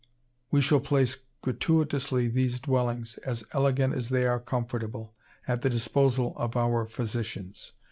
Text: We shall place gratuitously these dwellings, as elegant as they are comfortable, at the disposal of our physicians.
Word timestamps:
We 0.49 0.61
shall 0.61 0.79
place 0.79 1.15
gratuitously 1.43 2.27
these 2.29 2.59
dwellings, 2.59 3.19
as 3.19 3.43
elegant 3.53 3.93
as 3.93 4.09
they 4.09 4.25
are 4.25 4.39
comfortable, 4.39 5.13
at 5.47 5.61
the 5.61 5.69
disposal 5.69 6.33
of 6.37 6.57
our 6.57 6.87
physicians. 6.87 7.73